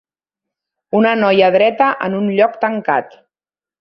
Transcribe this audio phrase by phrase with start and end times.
[0.99, 3.15] Una noia dreta en un lloc tancat.